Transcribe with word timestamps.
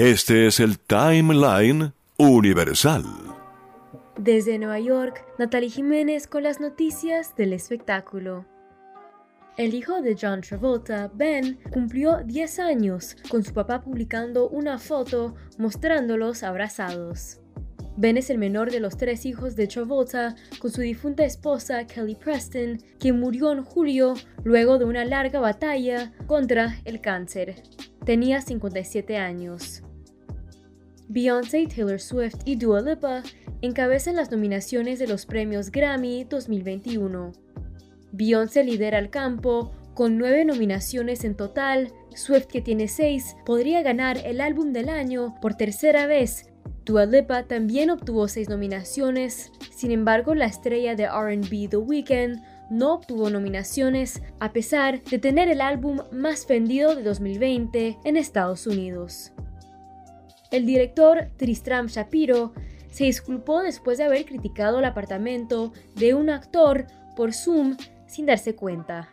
Este 0.00 0.46
es 0.46 0.60
el 0.60 0.78
Timeline 0.78 1.92
Universal. 2.16 3.04
Desde 4.16 4.58
Nueva 4.58 4.80
York, 4.80 5.22
Natalie 5.38 5.68
Jiménez 5.68 6.26
con 6.26 6.42
las 6.42 6.58
noticias 6.58 7.36
del 7.36 7.52
espectáculo. 7.52 8.46
El 9.58 9.74
hijo 9.74 10.00
de 10.00 10.16
John 10.18 10.40
Travolta, 10.40 11.10
Ben, 11.12 11.58
cumplió 11.70 12.22
10 12.24 12.60
años, 12.60 13.14
con 13.28 13.44
su 13.44 13.52
papá 13.52 13.82
publicando 13.82 14.48
una 14.48 14.78
foto 14.78 15.34
mostrándolos 15.58 16.44
abrazados. 16.44 17.42
Ben 17.98 18.16
es 18.16 18.30
el 18.30 18.38
menor 18.38 18.70
de 18.70 18.80
los 18.80 18.96
tres 18.96 19.26
hijos 19.26 19.54
de 19.54 19.66
Travolta, 19.66 20.34
con 20.60 20.70
su 20.70 20.80
difunta 20.80 21.26
esposa 21.26 21.86
Kelly 21.86 22.14
Preston, 22.14 22.78
quien 22.98 23.20
murió 23.20 23.52
en 23.52 23.62
julio 23.62 24.14
luego 24.44 24.78
de 24.78 24.86
una 24.86 25.04
larga 25.04 25.40
batalla 25.40 26.10
contra 26.26 26.80
el 26.86 27.02
cáncer. 27.02 27.62
Tenía 28.06 28.40
57 28.40 29.18
años. 29.18 29.82
Beyoncé, 31.12 31.66
Taylor 31.66 31.98
Swift 31.98 32.36
y 32.44 32.54
Dua 32.54 32.82
Lipa 32.82 33.24
encabezan 33.62 34.14
las 34.14 34.30
nominaciones 34.30 35.00
de 35.00 35.08
los 35.08 35.26
premios 35.26 35.72
Grammy 35.72 36.22
2021. 36.22 37.32
Beyoncé 38.12 38.62
lidera 38.62 39.00
el 39.00 39.10
campo 39.10 39.72
con 39.94 40.18
nueve 40.18 40.44
nominaciones 40.44 41.24
en 41.24 41.34
total. 41.34 41.92
Swift, 42.14 42.46
que 42.46 42.60
tiene 42.60 42.86
seis, 42.86 43.34
podría 43.44 43.82
ganar 43.82 44.18
el 44.18 44.40
álbum 44.40 44.72
del 44.72 44.88
año 44.88 45.34
por 45.42 45.56
tercera 45.56 46.06
vez. 46.06 46.48
Dua 46.84 47.06
Lipa 47.06 47.42
también 47.42 47.90
obtuvo 47.90 48.28
seis 48.28 48.48
nominaciones. 48.48 49.50
Sin 49.74 49.90
embargo, 49.90 50.36
la 50.36 50.46
estrella 50.46 50.94
de 50.94 51.08
RB 51.08 51.68
The 51.70 51.76
Weeknd 51.76 52.40
no 52.70 52.94
obtuvo 52.94 53.30
nominaciones 53.30 54.22
a 54.38 54.52
pesar 54.52 55.02
de 55.02 55.18
tener 55.18 55.48
el 55.48 55.60
álbum 55.60 56.02
más 56.12 56.46
vendido 56.46 56.94
de 56.94 57.02
2020 57.02 57.98
en 58.04 58.16
Estados 58.16 58.68
Unidos. 58.68 59.32
El 60.50 60.66
director 60.66 61.28
Tristram 61.36 61.86
Shapiro 61.86 62.52
se 62.90 63.04
disculpó 63.04 63.60
después 63.60 63.98
de 63.98 64.04
haber 64.04 64.24
criticado 64.24 64.80
el 64.80 64.84
apartamento 64.84 65.72
de 65.94 66.14
un 66.14 66.28
actor 66.28 66.86
por 67.14 67.32
Zoom 67.32 67.76
sin 68.06 68.26
darse 68.26 68.56
cuenta. 68.56 69.10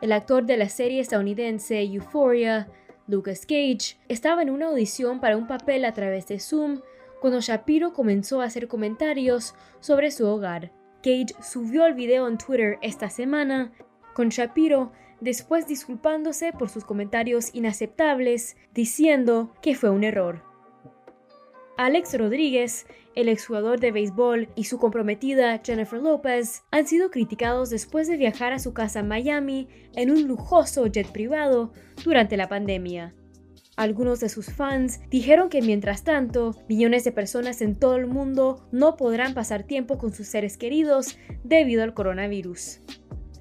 El 0.00 0.12
actor 0.12 0.44
de 0.46 0.56
la 0.56 0.68
serie 0.68 1.00
estadounidense 1.00 1.82
Euphoria, 1.82 2.68
Lucas 3.08 3.40
Cage, 3.40 3.98
estaba 4.08 4.42
en 4.42 4.50
una 4.50 4.66
audición 4.66 5.18
para 5.18 5.36
un 5.36 5.48
papel 5.48 5.84
a 5.84 5.94
través 5.94 6.28
de 6.28 6.38
Zoom 6.38 6.80
cuando 7.20 7.40
Shapiro 7.40 7.92
comenzó 7.92 8.40
a 8.40 8.44
hacer 8.44 8.68
comentarios 8.68 9.54
sobre 9.80 10.12
su 10.12 10.26
hogar. 10.26 10.70
Cage 11.02 11.34
subió 11.42 11.86
el 11.86 11.94
video 11.94 12.28
en 12.28 12.38
Twitter 12.38 12.78
esta 12.82 13.10
semana, 13.10 13.72
con 14.14 14.28
Shapiro 14.28 14.92
después 15.20 15.66
disculpándose 15.66 16.52
por 16.52 16.68
sus 16.68 16.84
comentarios 16.84 17.54
inaceptables, 17.54 18.56
diciendo 18.72 19.52
que 19.62 19.74
fue 19.74 19.90
un 19.90 20.04
error. 20.04 20.42
Alex 21.76 22.16
Rodríguez, 22.16 22.86
el 23.16 23.28
exjugador 23.28 23.80
de 23.80 23.90
béisbol, 23.90 24.48
y 24.54 24.64
su 24.64 24.78
comprometida 24.78 25.60
Jennifer 25.64 26.00
Lopez 26.00 26.62
han 26.70 26.86
sido 26.86 27.10
criticados 27.10 27.70
después 27.70 28.06
de 28.06 28.16
viajar 28.16 28.52
a 28.52 28.60
su 28.60 28.72
casa 28.72 29.00
en 29.00 29.08
Miami 29.08 29.68
en 29.94 30.10
un 30.10 30.28
lujoso 30.28 30.86
jet 30.86 31.10
privado 31.10 31.72
durante 32.04 32.36
la 32.36 32.48
pandemia. 32.48 33.14
Algunos 33.76 34.20
de 34.20 34.28
sus 34.28 34.52
fans 34.52 35.00
dijeron 35.10 35.48
que 35.48 35.62
mientras 35.62 36.04
tanto, 36.04 36.54
millones 36.68 37.02
de 37.02 37.10
personas 37.10 37.60
en 37.60 37.74
todo 37.74 37.96
el 37.96 38.06
mundo 38.06 38.68
no 38.70 38.94
podrán 38.96 39.34
pasar 39.34 39.64
tiempo 39.64 39.98
con 39.98 40.12
sus 40.12 40.28
seres 40.28 40.56
queridos 40.56 41.18
debido 41.42 41.82
al 41.82 41.92
coronavirus. 41.92 42.80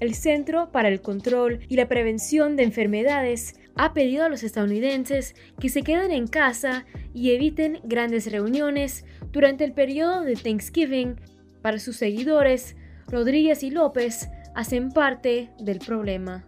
El 0.00 0.14
Centro 0.14 0.72
para 0.72 0.88
el 0.88 1.02
Control 1.02 1.60
y 1.68 1.76
la 1.76 1.86
Prevención 1.86 2.56
de 2.56 2.62
Enfermedades 2.62 3.54
ha 3.76 3.92
pedido 3.92 4.24
a 4.24 4.30
los 4.30 4.42
estadounidenses 4.42 5.34
que 5.60 5.68
se 5.68 5.82
queden 5.82 6.10
en 6.10 6.26
casa 6.26 6.86
y 7.12 7.32
eviten 7.32 7.80
grandes 7.84 8.32
reuniones 8.32 9.04
durante 9.30 9.64
el 9.64 9.72
periodo 9.72 10.22
de 10.22 10.36
Thanksgiving. 10.36 11.20
Para 11.60 11.78
sus 11.78 11.96
seguidores, 11.96 12.76
Rodríguez 13.08 13.62
y 13.62 13.70
López 13.70 14.30
hacen 14.54 14.90
parte 14.90 15.50
del 15.58 15.78
problema. 15.80 16.46